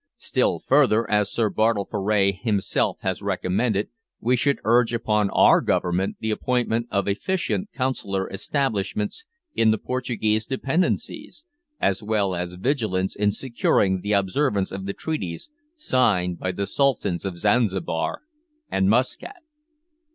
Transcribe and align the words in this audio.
Still 0.17 0.57
further, 0.57 1.07
as 1.11 1.31
Sir 1.31 1.51
Bartle 1.51 1.85
Frere 1.85 2.31
himself 2.33 2.97
has 3.01 3.21
recommended, 3.21 3.89
we 4.19 4.35
should 4.35 4.57
urge 4.63 4.95
upon 4.95 5.29
our 5.29 5.61
Government 5.61 6.15
the 6.19 6.31
appointment 6.31 6.87
of 6.89 7.07
efficient 7.07 7.69
consular 7.71 8.27
establishments 8.31 9.25
in 9.53 9.69
the 9.69 9.77
Portuguese 9.77 10.47
dependencies, 10.47 11.43
as 11.79 12.01
well 12.01 12.33
as 12.33 12.55
vigilance 12.55 13.15
in 13.15 13.29
securing 13.29 14.01
the 14.01 14.13
observance 14.13 14.71
of 14.71 14.87
the 14.87 14.93
treaties 14.93 15.51
signed 15.75 16.39
by 16.39 16.51
the 16.51 16.65
Sultans 16.65 17.23
of 17.23 17.37
Zanzibar 17.37 18.21
and 18.71 18.89
Muscat. 18.89 19.43